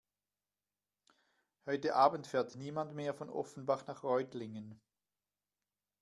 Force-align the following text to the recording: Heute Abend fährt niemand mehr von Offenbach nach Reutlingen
Heute 1.67 1.93
Abend 1.95 2.25
fährt 2.25 2.55
niemand 2.55 2.95
mehr 2.95 3.13
von 3.13 3.29
Offenbach 3.29 3.85
nach 3.85 4.01
Reutlingen 4.01 4.81